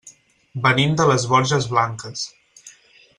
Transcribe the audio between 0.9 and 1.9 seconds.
de les Borges